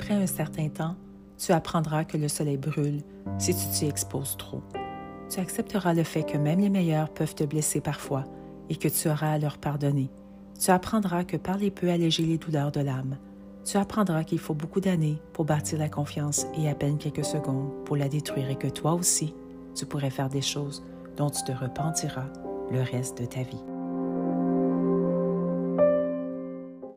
[0.00, 0.96] Après un certain temps,
[1.36, 3.02] tu apprendras que le soleil brûle
[3.38, 4.62] si tu t'y exposes trop.
[5.28, 8.24] Tu accepteras le fait que même les meilleurs peuvent te blesser parfois
[8.70, 10.10] et que tu auras à leur pardonner.
[10.58, 13.18] Tu apprendras que parler peut alléger les douleurs de l'âme.
[13.62, 17.70] Tu apprendras qu'il faut beaucoup d'années pour bâtir la confiance et à peine quelques secondes
[17.84, 19.34] pour la détruire et que toi aussi,
[19.74, 20.82] tu pourrais faire des choses
[21.18, 22.32] dont tu te repentiras
[22.70, 23.62] le reste de ta vie.